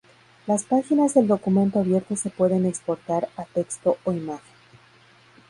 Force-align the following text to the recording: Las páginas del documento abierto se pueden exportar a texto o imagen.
Las 0.47 0.63
páginas 0.63 1.13
del 1.13 1.27
documento 1.27 1.77
abierto 1.79 2.15
se 2.15 2.31
pueden 2.31 2.65
exportar 2.65 3.29
a 3.37 3.43
texto 3.45 3.99
o 4.03 4.11
imagen. 4.11 4.49